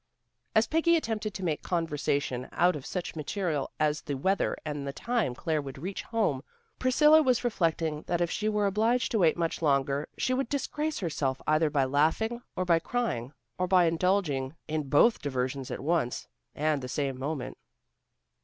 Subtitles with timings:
[0.55, 4.91] As Peggy attempted to make conversation out of such material as the weather and the
[4.91, 6.41] time Claire would reach home,
[6.79, 10.97] Priscilla was reflecting that if she were obliged to wait much longer she would disgrace
[10.97, 16.09] herself either by laughing or by crying, or by indulging in both diversions at one
[16.55, 17.59] and the same moment.